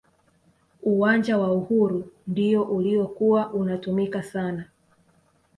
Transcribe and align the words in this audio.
uwanja 0.83 1.37
wa 1.37 1.53
uhuru 1.53 2.11
ndiyo 2.27 2.63
uliyokuwa 2.63 3.53
unatumika 3.53 4.23
sana 4.23 4.65